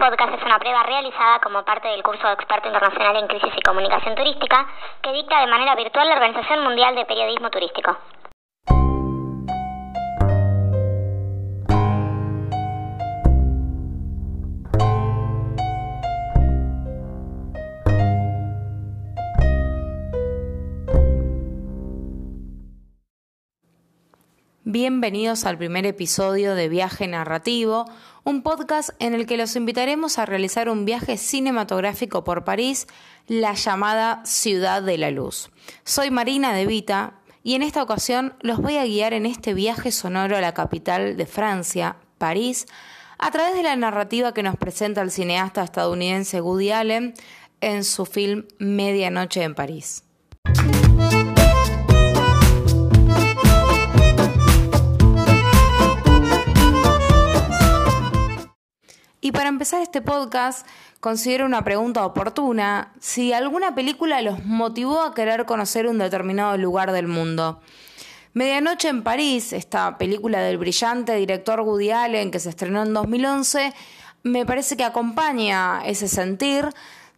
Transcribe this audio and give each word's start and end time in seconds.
podcast 0.00 0.32
es 0.32 0.42
una 0.42 0.58
prueba 0.58 0.82
realizada 0.82 1.40
como 1.40 1.62
parte 1.62 1.88
del 1.88 2.02
curso 2.02 2.26
de 2.26 2.32
experto 2.32 2.68
internacional 2.68 3.16
en 3.16 3.28
crisis 3.28 3.52
y 3.54 3.60
comunicación 3.60 4.14
turística 4.14 4.66
que 5.02 5.12
dicta 5.12 5.40
de 5.40 5.46
manera 5.46 5.74
virtual 5.74 6.08
la 6.08 6.14
Organización 6.14 6.64
Mundial 6.64 6.94
de 6.94 7.04
Periodismo 7.04 7.50
Turístico. 7.50 7.98
Bienvenidos 24.72 25.46
al 25.46 25.58
primer 25.58 25.84
episodio 25.84 26.54
de 26.54 26.68
Viaje 26.68 27.08
Narrativo, 27.08 27.86
un 28.22 28.42
podcast 28.42 28.90
en 29.00 29.14
el 29.14 29.26
que 29.26 29.36
los 29.36 29.56
invitaremos 29.56 30.16
a 30.16 30.26
realizar 30.26 30.68
un 30.68 30.84
viaje 30.84 31.16
cinematográfico 31.16 32.22
por 32.22 32.44
París, 32.44 32.86
la 33.26 33.54
llamada 33.54 34.24
Ciudad 34.24 34.80
de 34.80 34.96
la 34.96 35.10
Luz. 35.10 35.50
Soy 35.82 36.12
Marina 36.12 36.54
De 36.54 36.66
Vita 36.66 37.14
y 37.42 37.56
en 37.56 37.62
esta 37.62 37.82
ocasión 37.82 38.34
los 38.42 38.58
voy 38.58 38.76
a 38.76 38.84
guiar 38.84 39.12
en 39.12 39.26
este 39.26 39.54
viaje 39.54 39.90
sonoro 39.90 40.36
a 40.36 40.40
la 40.40 40.54
capital 40.54 41.16
de 41.16 41.26
Francia, 41.26 41.96
París, 42.18 42.68
a 43.18 43.32
través 43.32 43.56
de 43.56 43.64
la 43.64 43.74
narrativa 43.74 44.32
que 44.32 44.44
nos 44.44 44.56
presenta 44.56 45.02
el 45.02 45.10
cineasta 45.10 45.64
estadounidense 45.64 46.40
Woody 46.40 46.70
Allen 46.70 47.14
en 47.60 47.82
su 47.82 48.06
film 48.06 48.44
Medianoche 48.60 49.42
en 49.42 49.56
París. 49.56 50.04
Y 59.30 59.32
para 59.32 59.48
empezar 59.48 59.80
este 59.80 60.02
podcast, 60.02 60.66
considero 60.98 61.46
una 61.46 61.62
pregunta 61.62 62.04
oportuna 62.04 62.92
si 62.98 63.32
alguna 63.32 63.76
película 63.76 64.20
los 64.22 64.44
motivó 64.44 65.02
a 65.02 65.14
querer 65.14 65.46
conocer 65.46 65.86
un 65.86 65.98
determinado 65.98 66.56
lugar 66.56 66.90
del 66.90 67.06
mundo. 67.06 67.60
Medianoche 68.32 68.88
en 68.88 69.04
París, 69.04 69.52
esta 69.52 69.98
película 69.98 70.40
del 70.40 70.58
brillante 70.58 71.14
director 71.14 71.60
Woody 71.60 71.92
Allen 71.92 72.32
que 72.32 72.40
se 72.40 72.48
estrenó 72.48 72.82
en 72.82 72.92
2011, 72.92 73.72
me 74.24 74.44
parece 74.44 74.76
que 74.76 74.82
acompaña 74.82 75.82
ese 75.86 76.08
sentir 76.08 76.68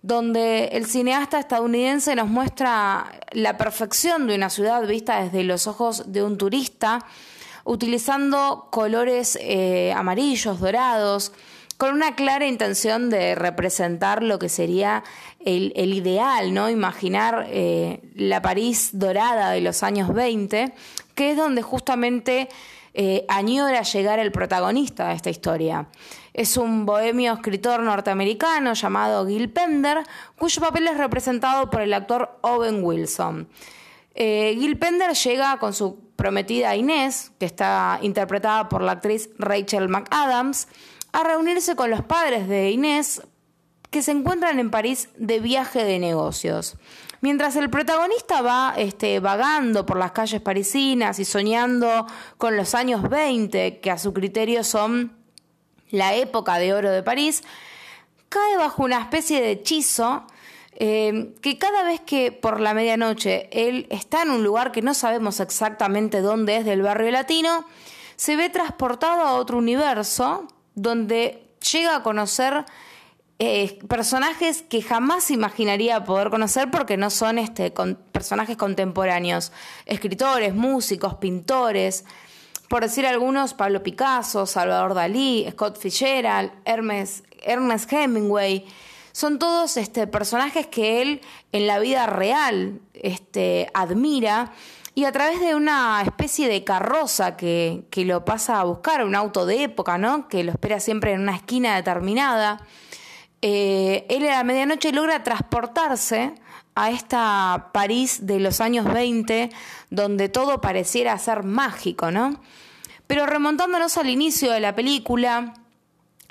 donde 0.02 0.66
el 0.72 0.84
cineasta 0.84 1.38
estadounidense 1.38 2.14
nos 2.14 2.28
muestra 2.28 3.10
la 3.30 3.56
perfección 3.56 4.26
de 4.26 4.34
una 4.34 4.50
ciudad 4.50 4.86
vista 4.86 5.22
desde 5.22 5.44
los 5.44 5.66
ojos 5.66 6.12
de 6.12 6.22
un 6.22 6.36
turista, 6.36 7.06
utilizando 7.64 8.68
colores 8.70 9.38
eh, 9.40 9.94
amarillos, 9.96 10.60
dorados, 10.60 11.32
con 11.82 11.94
una 11.94 12.14
clara 12.14 12.46
intención 12.46 13.10
de 13.10 13.34
representar 13.34 14.22
lo 14.22 14.38
que 14.38 14.48
sería 14.48 15.02
el, 15.44 15.72
ideal, 15.74 16.54
¿no? 16.54 16.70
Imaginar 16.70 17.48
eh, 17.48 17.98
la 18.14 18.40
París 18.40 18.90
dorada 18.92 19.50
de 19.50 19.62
los 19.62 19.82
años 19.82 20.14
20, 20.14 20.72
que 21.16 21.32
es 21.32 21.36
donde 21.36 21.60
justamente 21.60 22.48
eh, 22.94 23.24
añora 23.26 23.82
llegar 23.82 24.20
el 24.20 24.30
protagonista 24.30 25.08
de 25.08 25.14
esta 25.14 25.30
historia. 25.30 25.88
Es 26.32 26.56
un 26.56 26.86
bohemio 26.86 27.32
escritor 27.32 27.80
norteamericano 27.80 28.74
llamado 28.74 29.26
Gil 29.26 29.50
Pender, 29.50 30.04
cuyo 30.38 30.60
papel 30.60 30.86
es 30.86 30.96
representado 30.96 31.68
por 31.68 31.80
el 31.80 31.92
actor 31.94 32.38
Owen 32.42 32.84
Wilson. 32.84 33.48
Eh, 34.14 34.54
Gil 34.56 34.78
Pender 34.78 35.14
llega 35.14 35.58
con 35.58 35.72
su 35.72 35.98
prometida 36.14 36.76
Inés, 36.76 37.32
que 37.40 37.46
está 37.46 37.98
interpretada 38.02 38.68
por 38.68 38.82
la 38.82 38.92
actriz 38.92 39.30
Rachel 39.36 39.88
McAdams, 39.88 40.68
a 41.12 41.22
reunirse 41.24 41.76
con 41.76 41.90
los 41.90 42.02
padres 42.02 42.48
de 42.48 42.70
Inés 42.70 43.22
que 43.90 44.02
se 44.02 44.10
encuentran 44.10 44.58
en 44.58 44.70
París 44.70 45.10
de 45.16 45.38
viaje 45.38 45.84
de 45.84 45.98
negocios. 45.98 46.76
Mientras 47.20 47.54
el 47.56 47.70
protagonista 47.70 48.40
va 48.40 48.74
este, 48.76 49.20
vagando 49.20 49.86
por 49.86 49.98
las 49.98 50.12
calles 50.12 50.40
parisinas 50.40 51.18
y 51.18 51.24
soñando 51.24 52.06
con 52.38 52.56
los 52.56 52.74
años 52.74 53.08
20, 53.08 53.80
que 53.80 53.90
a 53.90 53.98
su 53.98 54.12
criterio 54.12 54.64
son 54.64 55.12
la 55.90 56.14
época 56.14 56.58
de 56.58 56.72
oro 56.72 56.90
de 56.90 57.02
París, 57.02 57.44
cae 58.28 58.56
bajo 58.56 58.82
una 58.82 58.98
especie 58.98 59.42
de 59.42 59.52
hechizo 59.52 60.26
eh, 60.74 61.34
que 61.42 61.58
cada 61.58 61.82
vez 61.82 62.00
que 62.00 62.32
por 62.32 62.60
la 62.60 62.72
medianoche 62.72 63.50
él 63.52 63.86
está 63.90 64.22
en 64.22 64.30
un 64.30 64.42
lugar 64.42 64.72
que 64.72 64.80
no 64.80 64.94
sabemos 64.94 65.38
exactamente 65.38 66.22
dónde 66.22 66.56
es 66.56 66.64
del 66.64 66.80
barrio 66.80 67.10
latino, 67.10 67.66
se 68.16 68.36
ve 68.36 68.48
transportado 68.48 69.20
a 69.20 69.34
otro 69.34 69.58
universo 69.58 70.48
donde 70.74 71.48
llega 71.72 71.96
a 71.96 72.02
conocer 72.02 72.64
eh, 73.38 73.78
personajes 73.88 74.62
que 74.62 74.82
jamás 74.82 75.30
imaginaría 75.30 76.04
poder 76.04 76.30
conocer 76.30 76.70
porque 76.70 76.96
no 76.96 77.10
son 77.10 77.38
este, 77.38 77.72
personajes 78.12 78.56
contemporáneos, 78.56 79.52
escritores, 79.86 80.54
músicos, 80.54 81.14
pintores, 81.14 82.04
por 82.68 82.82
decir 82.82 83.04
algunos, 83.04 83.52
Pablo 83.52 83.82
Picasso, 83.82 84.46
Salvador 84.46 84.94
Dalí, 84.94 85.46
Scott 85.50 85.76
Fitzgerald, 85.76 86.52
Ernest, 86.64 87.24
Hemingway, 87.92 88.64
son 89.12 89.38
todos 89.38 89.76
este, 89.76 90.06
personajes 90.06 90.68
que 90.68 91.02
él 91.02 91.20
en 91.50 91.66
la 91.66 91.80
vida 91.80 92.06
real 92.06 92.80
este, 92.94 93.68
admira 93.74 94.52
y 94.94 95.04
a 95.04 95.12
través 95.12 95.40
de 95.40 95.54
una 95.54 96.02
especie 96.02 96.48
de 96.48 96.64
carroza 96.64 97.36
que, 97.36 97.84
lo 97.96 98.24
pasa 98.24 98.60
a 98.60 98.64
buscar, 98.64 99.04
un 99.04 99.14
auto 99.14 99.46
de 99.46 99.62
época, 99.62 99.96
¿no? 99.96 100.28
Que 100.28 100.44
lo 100.44 100.52
espera 100.52 100.80
siempre 100.80 101.12
en 101.12 101.20
una 101.20 101.34
esquina 101.34 101.76
determinada. 101.76 102.60
Eh, 103.40 104.06
él 104.10 104.28
a 104.28 104.36
la 104.36 104.44
medianoche 104.44 104.92
logra 104.92 105.22
transportarse 105.22 106.34
a 106.74 106.90
esta 106.90 107.70
París 107.72 108.26
de 108.26 108.38
los 108.38 108.60
años 108.60 108.84
20, 108.84 109.50
donde 109.90 110.28
todo 110.28 110.60
pareciera 110.60 111.16
ser 111.18 111.42
mágico, 111.42 112.10
¿no? 112.10 112.40
Pero 113.06 113.26
remontándonos 113.26 113.96
al 113.96 114.10
inicio 114.10 114.52
de 114.52 114.60
la 114.60 114.74
película, 114.74 115.54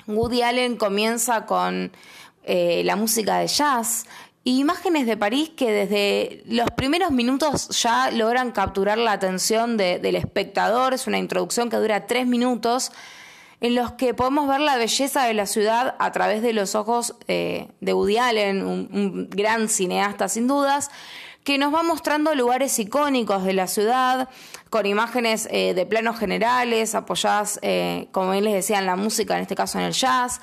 Woody 0.06 0.42
Allen 0.42 0.76
comienza 0.76 1.46
con 1.46 1.92
eh, 2.44 2.82
la 2.84 2.96
música 2.96 3.38
de 3.38 3.46
jazz 3.46 4.06
imágenes 4.44 5.06
de 5.06 5.16
París 5.16 5.50
que 5.56 5.70
desde 5.70 6.42
los 6.46 6.70
primeros 6.70 7.12
minutos 7.12 7.68
ya 7.80 8.10
logran 8.10 8.50
capturar 8.50 8.98
la 8.98 9.12
atención 9.12 9.76
del 9.76 10.16
espectador. 10.16 10.94
Es 10.94 11.06
una 11.06 11.18
introducción 11.18 11.70
que 11.70 11.76
dura 11.76 12.06
tres 12.06 12.26
minutos 12.26 12.92
en 13.60 13.76
los 13.76 13.92
que 13.92 14.12
podemos 14.12 14.48
ver 14.48 14.60
la 14.60 14.76
belleza 14.76 15.24
de 15.24 15.34
la 15.34 15.46
ciudad 15.46 15.94
a 16.00 16.10
través 16.10 16.42
de 16.42 16.52
los 16.52 16.74
ojos 16.74 17.14
eh, 17.28 17.68
de 17.80 17.94
Woody 17.94 18.18
Allen, 18.18 18.66
un, 18.66 19.30
gran 19.30 19.68
cineasta 19.68 20.28
sin 20.28 20.48
dudas, 20.48 20.90
que 21.44 21.58
nos 21.58 21.72
va 21.72 21.84
mostrando 21.84 22.34
lugares 22.34 22.76
icónicos 22.80 23.44
de 23.44 23.52
la 23.52 23.68
ciudad, 23.68 24.28
con 24.68 24.84
imágenes 24.86 25.48
eh, 25.52 25.74
de 25.74 25.86
planos 25.86 26.18
generales, 26.18 26.96
apoyadas, 26.96 27.60
eh, 27.62 28.08
como 28.10 28.32
bien 28.32 28.44
les 28.44 28.54
decía, 28.54 28.80
en 28.80 28.86
la 28.86 28.96
música, 28.96 29.36
en 29.36 29.42
este 29.42 29.54
caso 29.54 29.78
en 29.78 29.84
el 29.84 29.92
jazz, 29.92 30.40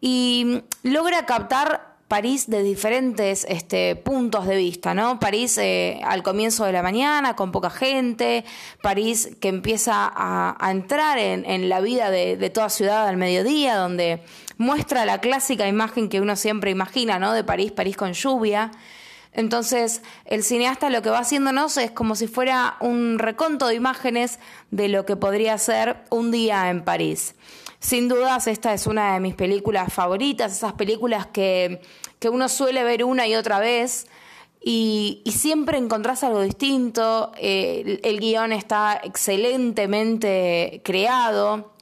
y 0.00 0.62
logra 0.82 1.26
captar 1.26 1.97
París 2.08 2.48
de 2.48 2.62
diferentes 2.62 3.44
este, 3.50 3.94
puntos 3.94 4.46
de 4.46 4.56
vista, 4.56 4.94
¿no? 4.94 5.20
París 5.20 5.58
eh, 5.58 6.00
al 6.04 6.22
comienzo 6.22 6.64
de 6.64 6.72
la 6.72 6.82
mañana, 6.82 7.36
con 7.36 7.52
poca 7.52 7.68
gente, 7.68 8.46
París 8.82 9.36
que 9.40 9.48
empieza 9.48 10.10
a, 10.14 10.70
entrar 10.70 11.18
en, 11.18 11.68
la 11.68 11.80
vida 11.80 12.10
de, 12.10 12.50
toda 12.50 12.70
ciudad 12.70 13.06
al 13.06 13.18
mediodía, 13.18 13.76
donde 13.76 14.22
muestra 14.56 15.04
la 15.04 15.20
clásica 15.20 15.68
imagen 15.68 16.08
que 16.08 16.22
uno 16.22 16.34
siempre 16.34 16.70
imagina, 16.70 17.18
¿no? 17.18 17.34
De 17.34 17.44
París, 17.44 17.72
París 17.72 17.98
con 17.98 18.14
lluvia. 18.14 18.70
Entonces, 19.34 20.00
el 20.24 20.42
cineasta 20.42 20.88
lo 20.88 21.02
que 21.02 21.10
va 21.10 21.18
haciéndonos 21.18 21.76
es 21.76 21.90
como 21.90 22.16
si 22.16 22.26
fuera 22.26 22.76
un 22.80 23.18
reconto 23.18 23.68
de 23.68 23.74
imágenes 23.74 24.38
de 24.70 24.88
lo 24.88 25.04
que 25.04 25.16
podría 25.16 25.58
ser 25.58 25.98
un 26.08 26.30
día 26.30 26.70
en 26.70 26.82
París. 26.82 27.34
Sin 27.80 28.08
dudas, 28.08 28.48
esta 28.48 28.74
es 28.74 28.86
una 28.88 29.14
de 29.14 29.20
mis 29.20 29.34
películas 29.34 29.92
favoritas, 29.92 30.52
esas 30.52 30.72
películas 30.72 31.28
que, 31.28 31.80
uno 32.28 32.48
suele 32.48 32.82
ver 32.82 33.04
una 33.04 33.26
y 33.28 33.36
otra 33.36 33.60
vez. 33.60 34.06
Y, 34.60 35.22
siempre 35.26 35.78
encontrás 35.78 36.24
algo 36.24 36.40
distinto, 36.40 37.32
eh, 37.38 38.00
el, 38.02 38.18
guion 38.18 38.52
está 38.52 39.00
excelentemente 39.02 40.82
creado. 40.84 41.72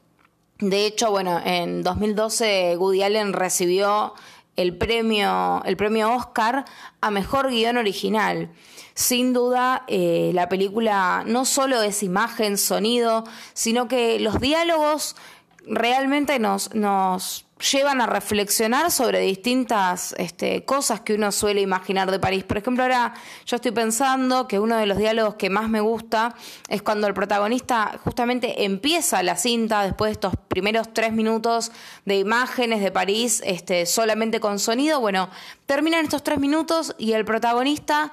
De 0.58 0.86
hecho, 0.86 1.10
bueno, 1.10 1.40
en 1.42 1.82
2012 1.82 2.76
Woody 2.76 3.02
Allen 3.02 3.32
recibió 3.32 4.12
el 4.56 4.76
premio, 4.76 5.62
el 5.64 5.76
premio 5.76 6.14
Oscar 6.14 6.66
a 7.00 7.10
Mejor 7.10 7.48
Guión 7.48 7.78
Original. 7.78 8.50
Sin 8.94 9.32
duda, 9.32 9.84
eh, 9.88 10.30
la 10.34 10.48
película 10.48 11.24
no 11.26 11.44
solo 11.44 11.82
es 11.82 12.02
imagen, 12.02 12.56
sonido, 12.56 13.24
sino 13.52 13.88
que 13.88 14.18
los 14.20 14.40
diálogos 14.40 15.16
realmente 15.66 16.38
nos, 16.38 16.74
nos 16.74 17.46
llevan 17.72 18.00
a 18.02 18.06
reflexionar 18.06 18.90
sobre 18.90 19.20
distintas 19.20 20.14
este, 20.18 20.64
cosas 20.64 21.00
que 21.00 21.14
uno 21.14 21.32
suele 21.32 21.62
imaginar 21.62 22.10
de 22.10 22.18
París. 22.18 22.44
Por 22.44 22.58
ejemplo, 22.58 22.82
ahora 22.82 23.14
yo 23.46 23.56
estoy 23.56 23.72
pensando 23.72 24.46
que 24.46 24.58
uno 24.58 24.76
de 24.76 24.86
los 24.86 24.98
diálogos 24.98 25.36
que 25.36 25.48
más 25.48 25.68
me 25.68 25.80
gusta 25.80 26.34
es 26.68 26.82
cuando 26.82 27.06
el 27.06 27.14
protagonista 27.14 27.98
justamente 28.04 28.64
empieza 28.64 29.22
la 29.22 29.36
cinta 29.36 29.82
después 29.82 30.10
de 30.10 30.12
estos 30.12 30.34
primeros 30.48 30.92
tres 30.92 31.12
minutos 31.12 31.72
de 32.04 32.18
imágenes 32.18 32.82
de 32.82 32.90
París 32.90 33.42
este, 33.44 33.86
solamente 33.86 34.38
con 34.38 34.58
sonido. 34.58 35.00
Bueno, 35.00 35.30
terminan 35.64 36.04
estos 36.04 36.22
tres 36.22 36.38
minutos 36.38 36.94
y 36.98 37.12
el 37.12 37.24
protagonista... 37.24 38.12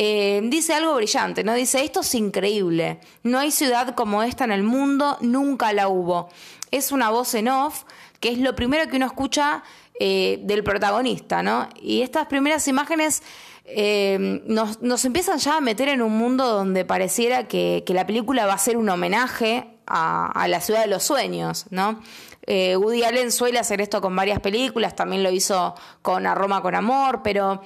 Eh, 0.00 0.40
dice 0.44 0.74
algo 0.74 0.94
brillante, 0.94 1.42
¿no? 1.42 1.54
Dice, 1.54 1.84
esto 1.84 2.00
es 2.00 2.14
increíble, 2.14 3.00
no 3.24 3.40
hay 3.40 3.50
ciudad 3.50 3.96
como 3.96 4.22
esta 4.22 4.44
en 4.44 4.52
el 4.52 4.62
mundo, 4.62 5.18
nunca 5.20 5.72
la 5.72 5.88
hubo. 5.88 6.28
Es 6.70 6.92
una 6.92 7.10
voz 7.10 7.34
en 7.34 7.48
off 7.48 7.82
que 8.20 8.30
es 8.30 8.38
lo 8.38 8.54
primero 8.54 8.88
que 8.88 8.96
uno 8.96 9.06
escucha 9.06 9.64
eh, 9.98 10.38
del 10.42 10.62
protagonista, 10.62 11.42
¿no? 11.42 11.68
Y 11.82 12.02
estas 12.02 12.28
primeras 12.28 12.68
imágenes 12.68 13.24
eh, 13.64 14.40
nos, 14.46 15.04
empiezan 15.04 15.38
ya 15.38 15.56
a 15.56 15.60
meter 15.60 15.88
en 15.88 16.00
un 16.00 16.16
mundo 16.16 16.46
donde 16.46 16.84
pareciera 16.84 17.48
que, 17.48 17.82
la 17.88 18.06
película 18.06 18.46
va 18.46 18.52
a 18.52 18.58
ser 18.58 18.76
un 18.76 18.88
homenaje 18.88 19.66
a, 19.84 20.46
la 20.48 20.60
ciudad 20.60 20.82
de 20.82 20.86
los 20.86 21.02
sueños, 21.02 21.66
¿no? 21.70 22.00
Woody 22.46 23.02
Allen 23.02 23.32
suele 23.32 23.58
hacer 23.58 23.80
esto 23.80 24.00
con 24.00 24.14
varias 24.14 24.40
películas, 24.40 24.94
también 24.94 25.22
lo 25.24 25.30
hizo 25.30 25.74
con 26.02 26.26
A 26.26 26.34
Roma 26.34 26.62
con 26.62 26.74
Amor, 26.74 27.20
pero 27.22 27.60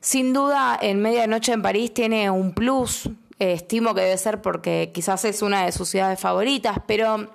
sin 0.00 0.32
duda 0.32 0.78
en 0.80 1.00
Medianoche 1.00 1.52
en 1.52 1.62
París 1.62 1.92
tiene 1.92 2.30
un 2.30 2.52
plus, 2.52 3.08
estimo 3.38 3.94
que 3.94 4.02
debe 4.02 4.18
ser 4.18 4.40
porque 4.40 4.90
quizás 4.94 5.24
es 5.24 5.42
una 5.42 5.66
de 5.66 5.72
sus 5.72 5.88
ciudades 5.88 6.18
favoritas, 6.18 6.78
pero 6.86 7.28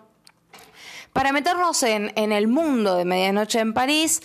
para 1.13 1.31
meternos 1.31 1.83
en, 1.83 2.11
el 2.15 2.47
mundo 2.47 2.95
de 2.95 3.05
Medianoche 3.05 3.59
en 3.59 3.73
París, 3.73 4.21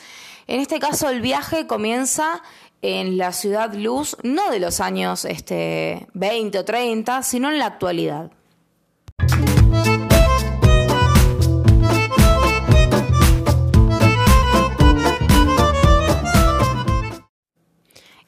en 0.46 0.60
este 0.60 0.78
caso 0.78 1.08
el 1.08 1.20
viaje 1.20 1.66
comienza 1.66 2.42
en 2.82 3.18
la 3.18 3.32
ciudad 3.32 3.74
luz, 3.74 4.16
no 4.22 4.50
de 4.50 4.60
los 4.60 4.80
años 4.80 5.24
este, 5.24 6.06
20 6.14 6.58
o 6.60 6.64
30, 6.64 7.22
sino 7.22 7.50
en 7.50 7.58
la 7.58 7.66
actualidad. 7.66 8.30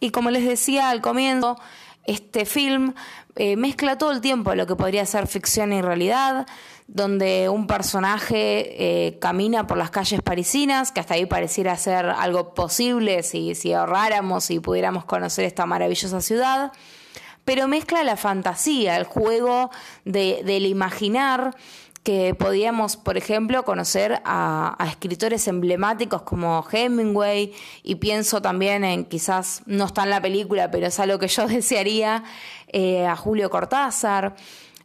Y 0.01 0.11
como 0.11 0.31
les 0.31 0.47
decía 0.47 0.91
al 0.91 1.01
comienzo, 1.01 1.59
este 2.05 2.47
film 2.47 2.95
eh, 3.37 3.57
mezcla 3.57 3.99
todo 3.99 4.13
el 4.13 4.21
tiempo 4.21 4.55
lo 4.55 4.67
que 4.67 4.77
podría 4.77 5.05
ser 5.05 5.27
ficción 5.27 5.73
y 5.73 5.83
realidad, 5.83 6.47
donde 6.87 7.51
un 7.51 7.67
personaje 7.67 9.07
eh, 9.07 9.19
camina 9.19 9.67
por 9.67 9.77
las 9.77 9.91
calles 9.91 10.23
parisinas, 10.23 10.91
que 10.91 11.01
hasta 11.01 11.15
ahí 11.15 11.27
pareciera 11.27 11.77
ser 11.77 12.07
algo 12.07 12.55
posible 12.55 13.23
si, 13.23 13.55
si 13.55 13.75
ahorráramos 13.75 14.51
y 14.51 14.59
pudiéramos 14.59 15.05
conocer 15.05 15.45
esta 15.45 15.67
maravillosa 15.67 16.23
ciudad, 16.23 16.73
pero 17.45 17.69
mezcla 17.69 18.03
la 18.05 18.17
fantasía, 18.17 18.97
el 18.97 19.05
juego 19.05 19.71
de, 20.05 20.43
del 20.45 20.67
imaginar 20.67 21.55
que 22.03 22.35
podíamos, 22.35 22.97
por 22.97 23.17
ejemplo, 23.17 23.65
conocer 23.65 24.23
a, 24.25 24.77
escritores 24.89 25.47
emblemáticos 25.49 26.23
como 26.23 26.65
Hemingway 26.71 27.53
y 27.83 27.97
pienso 27.97 28.41
también 28.41 28.85
en, 28.85 29.05
quizás 29.05 29.63
no 29.67 29.85
está 29.85 30.05
en 30.05 30.11
la 30.11 30.21
película, 30.23 30.71
pero 30.71 30.87
es 30.87 30.99
algo 31.01 31.19
que 31.19 31.29
yo 31.29 31.47
desearía, 31.49 32.25
eh, 32.69 33.07
a 33.07 33.17
Julio 33.17 33.51
Cortázar. 33.51 34.35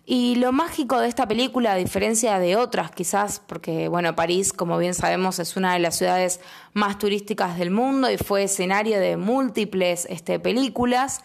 Y 0.05 0.35
lo 0.35 0.51
mágico 0.51 0.99
de 0.99 1.07
esta 1.07 1.29
película, 1.29 1.71
a 1.71 1.75
diferencia 1.75 2.37
de 2.37 2.57
otras 2.57 2.91
quizás, 2.91 3.39
porque 3.39 3.87
bueno, 3.87 4.15
París, 4.15 4.51
como 4.51 4.77
bien 4.77 4.93
sabemos, 4.93 5.39
es 5.39 5.55
una 5.55 5.73
de 5.73 5.79
las 5.79 5.95
ciudades 5.95 6.41
más 6.73 6.97
turísticas 6.97 7.57
del 7.57 7.71
mundo 7.71 8.11
y 8.11 8.17
fue 8.17 8.43
escenario 8.43 8.99
de 8.99 9.15
múltiples 9.15 10.05
este, 10.09 10.39
películas, 10.39 11.21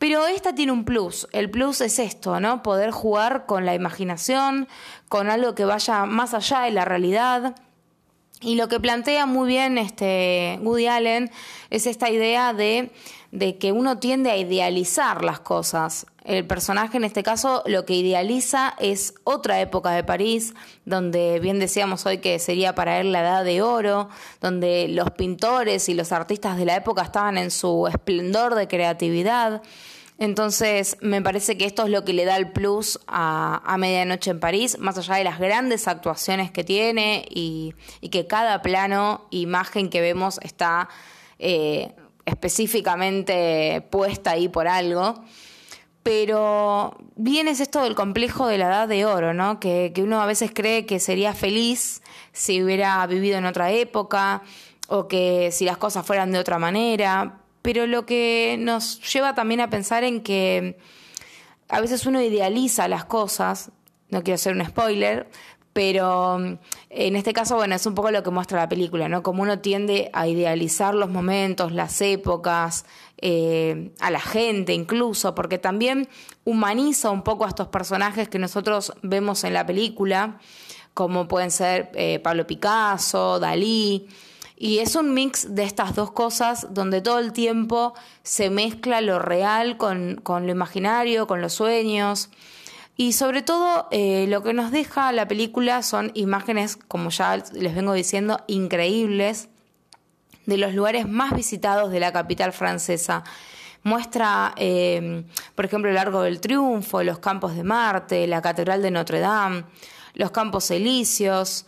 pero 0.00 0.26
esta 0.26 0.54
tiene 0.54 0.72
un 0.72 0.86
plus. 0.86 1.28
El 1.30 1.50
plus 1.50 1.82
es 1.82 1.98
esto, 1.98 2.40
¿no? 2.40 2.62
Poder 2.62 2.90
jugar 2.90 3.44
con 3.44 3.66
la 3.66 3.74
imaginación, 3.74 4.66
con 5.10 5.28
algo 5.28 5.54
que 5.54 5.66
vaya 5.66 6.06
más 6.06 6.32
allá 6.32 6.62
de 6.62 6.70
la 6.70 6.86
realidad. 6.86 7.54
Y 8.42 8.54
lo 8.54 8.68
que 8.68 8.80
plantea 8.80 9.26
muy 9.26 9.48
bien 9.48 9.76
este 9.76 10.58
Woody 10.62 10.86
Allen 10.86 11.30
es 11.68 11.86
esta 11.86 12.08
idea 12.08 12.54
de, 12.54 12.90
de 13.32 13.58
que 13.58 13.70
uno 13.70 13.98
tiende 13.98 14.30
a 14.30 14.38
idealizar 14.38 15.22
las 15.22 15.40
cosas. 15.40 16.06
El 16.24 16.46
personaje 16.46 16.96
en 16.96 17.04
este 17.04 17.22
caso 17.22 17.62
lo 17.66 17.84
que 17.84 17.94
idealiza 17.94 18.74
es 18.78 19.12
otra 19.24 19.60
época 19.60 19.90
de 19.90 20.04
París, 20.04 20.54
donde 20.86 21.38
bien 21.38 21.58
decíamos 21.58 22.06
hoy 22.06 22.18
que 22.18 22.38
sería 22.38 22.74
para 22.74 23.00
él 23.00 23.12
la 23.12 23.20
edad 23.20 23.44
de 23.44 23.60
oro, 23.60 24.08
donde 24.40 24.88
los 24.88 25.10
pintores 25.10 25.90
y 25.90 25.94
los 25.94 26.10
artistas 26.10 26.56
de 26.56 26.64
la 26.64 26.76
época 26.76 27.02
estaban 27.02 27.36
en 27.36 27.50
su 27.50 27.88
esplendor 27.88 28.54
de 28.54 28.68
creatividad. 28.68 29.60
Entonces, 30.20 30.98
me 31.00 31.22
parece 31.22 31.56
que 31.56 31.64
esto 31.64 31.84
es 31.84 31.88
lo 31.88 32.04
que 32.04 32.12
le 32.12 32.26
da 32.26 32.36
el 32.36 32.52
plus 32.52 33.00
a, 33.06 33.74
Medianoche 33.78 34.30
en 34.30 34.38
París, 34.38 34.78
más 34.78 34.98
allá 34.98 35.14
de 35.14 35.24
las 35.24 35.38
grandes 35.38 35.88
actuaciones 35.88 36.50
que 36.50 36.62
tiene 36.62 37.24
y, 37.30 37.74
que 38.10 38.26
cada 38.26 38.60
plano, 38.60 39.26
imagen 39.30 39.88
que 39.88 40.02
vemos 40.02 40.38
está 40.42 40.90
eh, 41.38 41.94
específicamente 42.26 43.82
puesta 43.90 44.32
ahí 44.32 44.50
por 44.50 44.68
algo. 44.68 45.24
Pero 46.02 46.98
bien 47.16 47.48
es 47.48 47.60
esto 47.60 47.82
del 47.82 47.94
complejo 47.94 48.46
de 48.46 48.58
la 48.58 48.66
edad 48.66 48.88
de 48.88 49.06
oro, 49.06 49.32
¿no? 49.32 49.58
Que, 49.58 49.92
que 49.94 50.02
uno 50.02 50.20
a 50.20 50.26
veces 50.26 50.50
cree 50.54 50.84
que 50.84 51.00
sería 51.00 51.32
feliz 51.32 52.02
si 52.32 52.62
hubiera 52.62 53.06
vivido 53.06 53.38
en 53.38 53.46
otra 53.46 53.70
época 53.70 54.42
o 54.86 55.08
que 55.08 55.50
si 55.50 55.64
las 55.64 55.78
cosas 55.78 56.04
fueran 56.04 56.30
de 56.30 56.40
otra 56.40 56.58
manera, 56.58 57.40
pero 57.62 57.86
lo 57.86 58.06
que 58.06 58.56
nos 58.58 59.00
lleva 59.12 59.34
también 59.34 59.60
a 59.60 59.70
pensar 59.70 60.04
en 60.04 60.22
que 60.22 60.78
a 61.68 61.80
veces 61.80 62.06
uno 62.06 62.22
idealiza 62.22 62.88
las 62.88 63.04
cosas, 63.04 63.70
no 64.08 64.22
quiero 64.22 64.34
hacer 64.34 64.54
un 64.54 64.64
spoiler, 64.64 65.28
pero 65.72 66.38
mm, 66.38 66.58
en 66.90 67.16
este 67.16 67.32
caso, 67.32 67.56
bueno, 67.56 67.74
es 67.74 67.86
un 67.86 67.94
poco 67.94 68.10
lo 68.10 68.22
que 68.22 68.30
muestra 68.30 68.58
la 68.58 68.68
película, 68.68 69.08
¿no? 69.08 69.22
Como 69.22 69.42
uno 69.42 69.60
tiende 69.60 70.10
a 70.12 70.26
idealizar 70.26 70.94
los 70.94 71.10
momentos, 71.10 71.72
las 71.72 72.00
épocas, 72.00 72.84
eh, 73.18 73.92
a 74.00 74.10
la 74.10 74.20
gente 74.20 74.72
incluso, 74.72 75.34
porque 75.34 75.58
también 75.58 76.08
humaniza 76.44 77.10
un 77.10 77.22
poco 77.22 77.44
a 77.44 77.48
estos 77.48 77.68
personajes 77.68 78.28
que 78.28 78.38
nosotros 78.38 78.92
vemos 79.02 79.44
en 79.44 79.54
la 79.54 79.66
película, 79.66 80.38
como 80.94 81.28
pueden 81.28 81.50
ser 81.50 81.90
eh, 81.94 82.18
Pablo 82.18 82.46
Picasso, 82.46 83.38
Dalí, 83.38 84.08
y 84.62 84.80
es 84.80 84.94
un 84.94 85.14
mix 85.14 85.54
de 85.54 85.62
estas 85.62 85.94
dos 85.94 86.12
cosas 86.12 86.66
donde 86.74 87.00
todo 87.00 87.18
el 87.18 87.32
tiempo 87.32 87.94
se 88.22 88.50
mezcla 88.50 89.00
lo 89.00 89.18
real 89.18 89.78
con, 89.78 90.20
lo 90.22 90.50
imaginario, 90.50 91.26
con 91.26 91.40
los 91.40 91.54
sueños. 91.54 92.28
Y 92.94 93.14
sobre 93.14 93.40
todo 93.40 93.88
eh, 93.90 94.26
lo 94.28 94.42
que 94.42 94.52
nos 94.52 94.70
deja 94.70 95.12
la 95.12 95.26
película 95.26 95.82
son 95.82 96.10
imágenes, 96.12 96.76
como 96.76 97.08
ya 97.08 97.42
les 97.54 97.74
vengo 97.74 97.94
diciendo, 97.94 98.44
increíbles 98.48 99.48
de 100.44 100.58
los 100.58 100.74
lugares 100.74 101.08
más 101.08 101.34
visitados 101.34 101.90
de 101.90 102.00
la 102.00 102.12
capital 102.12 102.52
francesa. 102.52 103.24
Muestra, 103.82 104.52
eh, 104.58 105.24
por 105.54 105.64
ejemplo, 105.64 105.88
el 105.88 105.94
Largo 105.94 106.20
del 106.20 106.38
Triunfo, 106.38 107.02
los 107.02 107.18
Campos 107.18 107.56
de 107.56 107.64
Marte, 107.64 108.26
la 108.26 108.42
Catedral 108.42 108.82
de 108.82 108.90
Notre 108.90 109.20
Dame, 109.20 109.64
los 110.12 110.32
Campos 110.32 110.70
Elíseos 110.70 111.64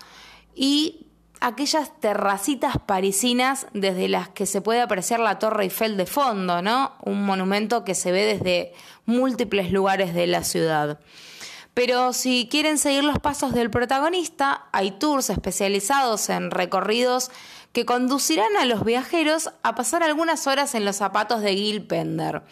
y 0.54 1.01
aquellas 1.42 1.98
terracitas 2.00 2.76
parisinas 2.78 3.66
desde 3.72 4.08
las 4.08 4.28
que 4.28 4.46
se 4.46 4.60
puede 4.60 4.80
apreciar 4.80 5.20
la 5.20 5.38
Torre 5.38 5.64
Eiffel 5.64 5.96
de 5.96 6.06
fondo, 6.06 6.62
¿no? 6.62 6.92
Un 7.02 7.24
monumento 7.24 7.84
que 7.84 7.94
se 7.94 8.12
ve 8.12 8.24
desde 8.24 8.72
múltiples 9.06 9.72
lugares 9.72 10.14
de 10.14 10.26
la 10.26 10.44
ciudad. 10.44 11.00
Pero 11.74 12.12
si 12.12 12.48
quieren 12.50 12.78
seguir 12.78 13.02
los 13.02 13.18
pasos 13.18 13.54
del 13.54 13.70
protagonista, 13.70 14.66
hay 14.72 14.92
tours 14.92 15.30
especializados 15.30 16.28
en 16.28 16.50
recorridos 16.50 17.30
que 17.72 17.86
conducirán 17.86 18.54
a 18.58 18.66
los 18.66 18.84
viajeros 18.84 19.50
a 19.62 19.74
pasar 19.74 20.02
algunas 20.02 20.46
horas 20.46 20.74
en 20.74 20.84
los 20.84 20.96
zapatos 20.96 21.40
de 21.40 21.54
Gil 21.54 21.86
Pender 21.86 22.42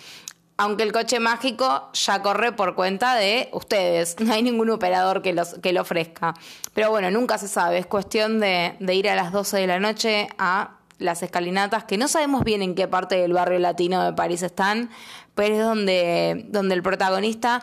aunque 0.61 0.83
el 0.83 0.93
coche 0.93 1.21
mágico 1.21 1.89
ya 1.95 2.21
corre 2.21 2.53
por 2.53 2.75
cuenta 2.75 3.15
de 3.15 3.49
ustedes, 3.53 4.17
no 4.21 4.35
hay 4.35 4.43
ningún 4.43 4.69
operador 4.69 5.23
que, 5.23 5.33
los, 5.33 5.55
que 5.55 5.73
lo 5.73 5.81
ofrezca. 5.81 6.35
Pero 6.75 6.91
bueno, 6.91 7.11
nunca 7.11 7.39
se 7.39 7.49
sabe, 7.49 7.79
es 7.79 7.87
cuestión 7.87 8.41
de, 8.41 8.77
ir 8.93 9.09
a 9.09 9.15
las 9.15 9.33
12 9.33 9.57
de 9.57 9.67
la 9.67 9.81
noche 9.81 10.29
a 10.37 10.77
las 10.99 11.23
escalinatas, 11.23 11.85
que 11.85 11.97
no 11.97 12.09
sabemos 12.09 12.45
bien 12.45 12.61
en 12.61 12.75
qué 12.75 12.87
parte 12.87 13.17
del 13.17 13.33
barrio 13.33 13.59
latino 13.59 14.05
de 14.05 14.13
París 14.13 14.43
están, 14.43 14.91
pero 15.35 15.55
es 15.55 15.63
donde, 15.63 16.45
donde 16.49 16.75
el 16.75 16.83
protagonista 16.83 17.63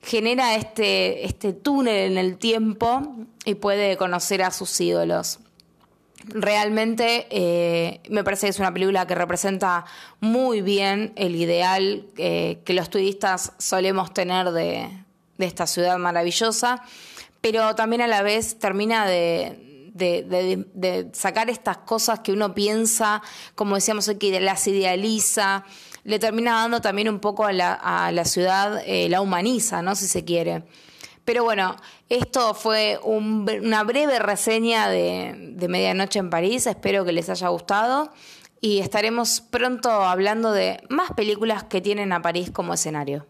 genera 0.00 0.54
este, 0.54 1.26
este 1.26 1.52
túnel 1.52 2.12
en 2.12 2.18
el 2.18 2.38
tiempo 2.38 3.16
y 3.44 3.56
puede 3.56 3.96
conocer 3.96 4.44
a 4.44 4.52
sus 4.52 4.80
ídolos 4.80 5.40
realmente 6.30 7.26
eh, 7.30 8.00
me 8.10 8.24
parece 8.24 8.46
que 8.46 8.50
es 8.50 8.58
una 8.58 8.72
película 8.72 9.06
que 9.06 9.14
representa 9.14 9.84
muy 10.20 10.60
bien 10.62 11.12
el 11.16 11.34
ideal 11.36 12.06
eh, 12.16 12.60
que 12.64 12.72
los 12.72 12.90
turistas 12.90 13.52
solemos 13.58 14.12
tener 14.12 14.50
de, 14.50 14.88
esta 15.38 15.66
ciudad 15.66 15.98
maravillosa, 15.98 16.82
pero 17.40 17.74
también 17.76 18.02
a 18.02 18.08
la 18.08 18.22
vez 18.22 18.58
termina 18.58 19.06
de, 19.06 19.64
sacar 21.12 21.48
estas 21.50 21.78
cosas 21.78 22.20
que 22.20 22.32
uno 22.32 22.54
piensa, 22.54 23.22
como 23.54 23.76
decíamos 23.76 24.08
hoy, 24.08 24.16
que 24.16 24.40
las 24.40 24.66
idealiza, 24.66 25.64
le 26.04 26.18
termina 26.18 26.54
dando 26.54 26.80
también 26.80 27.08
un 27.08 27.20
poco 27.20 27.44
a 27.44 27.52
la, 27.52 27.72
a 27.74 28.10
la 28.12 28.24
ciudad, 28.24 28.82
eh, 28.84 29.08
la 29.08 29.20
humaniza, 29.20 29.82
¿no? 29.82 29.94
Si 29.94 30.08
se 30.08 30.24
quiere. 30.24 30.64
Pero 31.28 31.44
bueno, 31.44 31.76
esto 32.08 32.54
fue 32.54 32.98
una 33.04 33.84
breve 33.84 34.18
reseña 34.18 34.88
de, 34.88 35.34
de 35.56 35.68
Medianoche 35.68 36.20
en 36.20 36.30
París, 36.30 36.66
espero 36.66 37.04
que 37.04 37.12
les 37.12 37.28
haya 37.28 37.48
gustado 37.48 38.10
y 38.62 38.78
estaremos 38.78 39.42
pronto 39.42 39.90
hablando 39.90 40.52
de 40.52 40.80
más 40.88 41.12
películas 41.12 41.64
que 41.64 41.82
tienen 41.82 42.14
a 42.14 42.22
París 42.22 42.50
como 42.50 42.72
escenario. 42.72 43.26